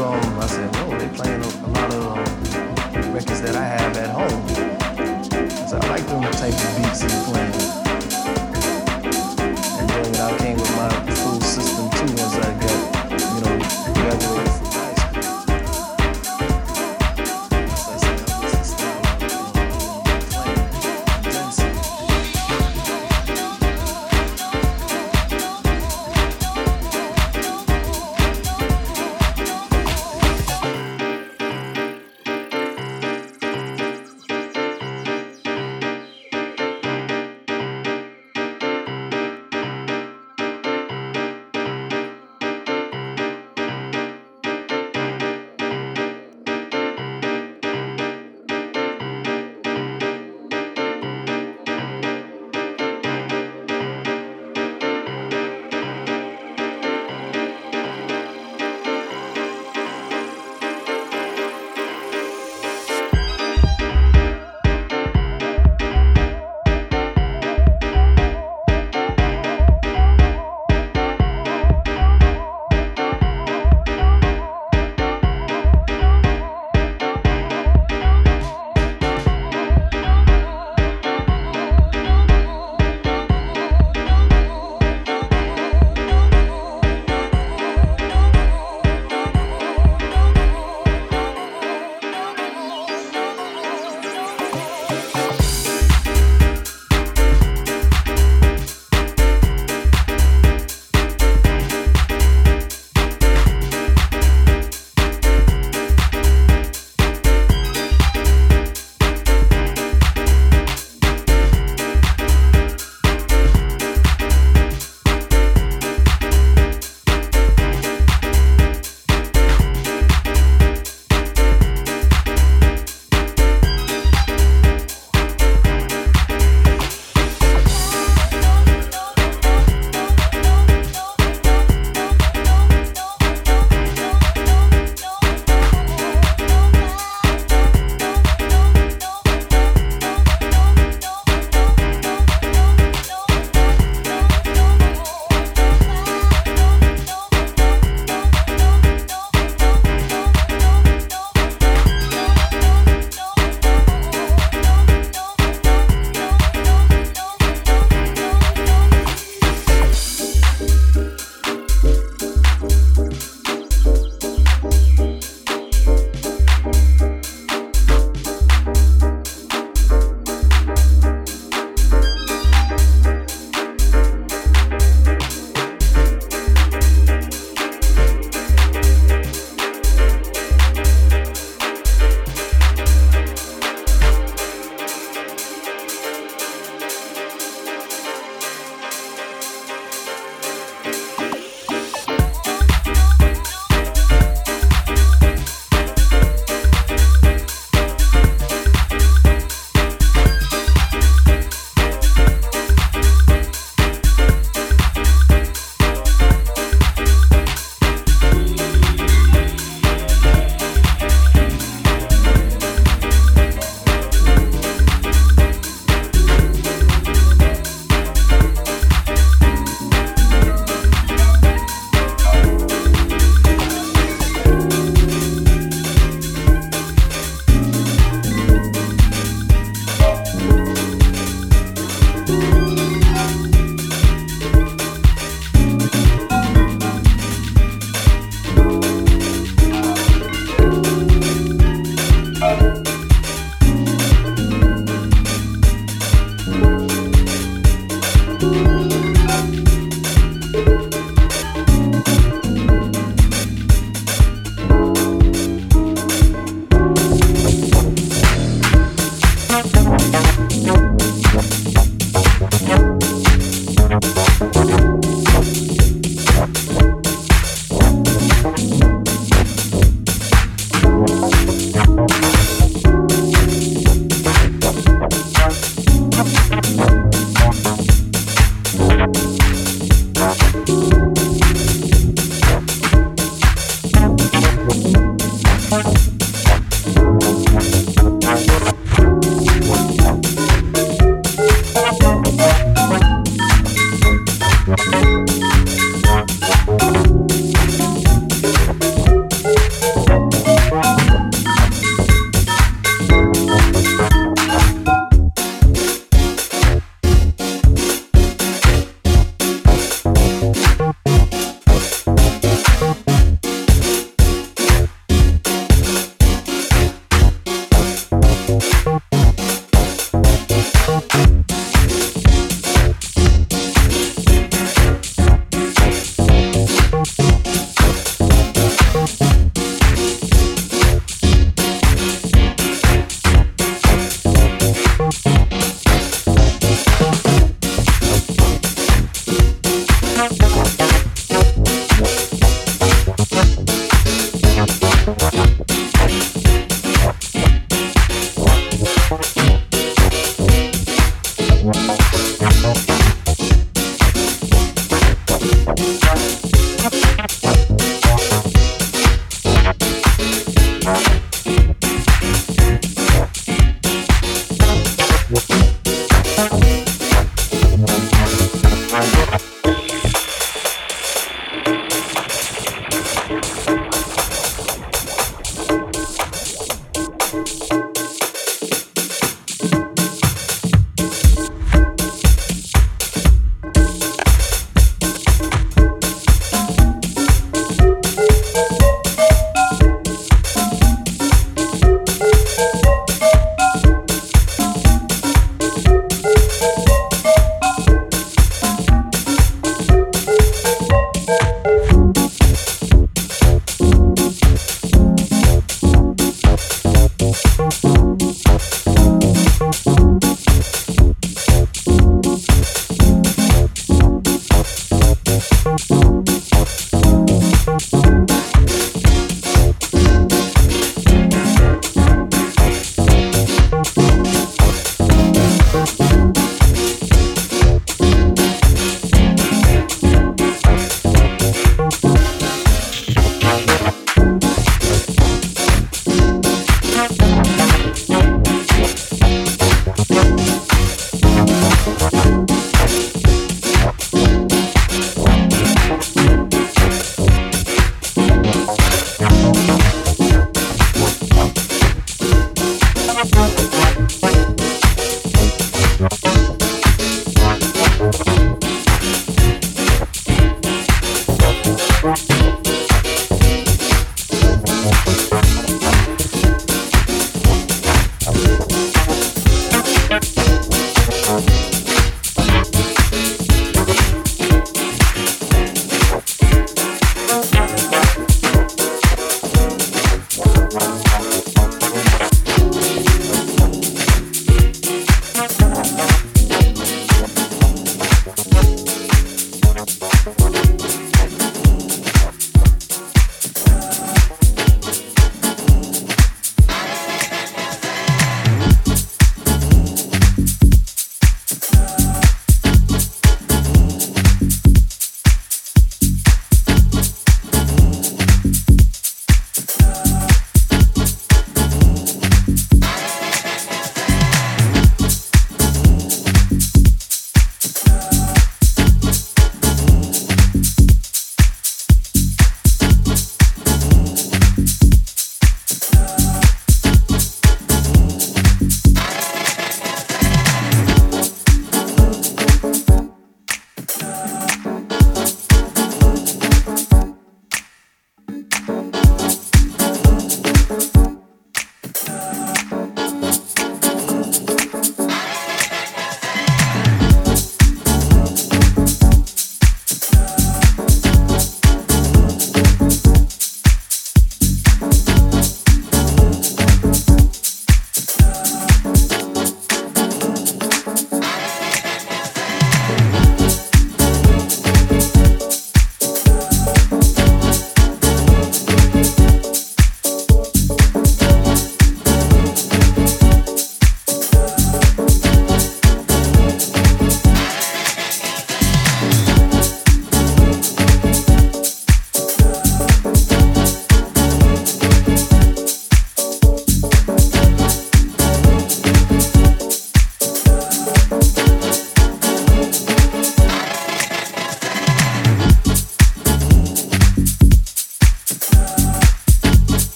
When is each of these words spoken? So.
So. 0.00 0.29